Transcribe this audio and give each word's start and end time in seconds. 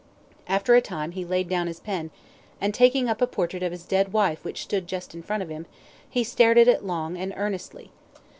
After 0.47 0.73
a 0.73 0.81
time 0.81 1.11
he 1.11 1.23
laid 1.23 1.47
down 1.47 1.67
his 1.67 1.79
pen, 1.79 2.09
and 2.59 2.73
taking 2.73 3.07
up 3.07 3.21
a 3.21 3.27
portrait 3.27 3.61
of 3.61 3.71
his 3.71 3.85
dead 3.85 4.11
wife 4.11 4.43
which 4.43 4.63
stood 4.63 4.87
just 4.87 5.13
in 5.13 5.21
front 5.21 5.43
of 5.43 5.49
him, 5.49 5.67
he 6.09 6.23
stared 6.23 6.57
at 6.57 6.67
it 6.67 6.83
long 6.83 7.15
and 7.15 7.31
earnestly. 7.37 7.91